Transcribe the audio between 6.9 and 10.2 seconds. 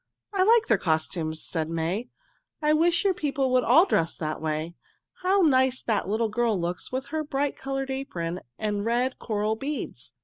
with her bright colored apron and red coral beads.